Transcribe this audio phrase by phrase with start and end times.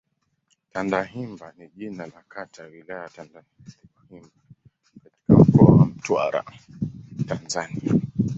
[0.73, 3.73] Tandahimba ni jina la kata ya Wilaya ya Tandahimba
[5.03, 6.43] katika Mkoa wa Mtwara,
[7.27, 7.93] Tanzania.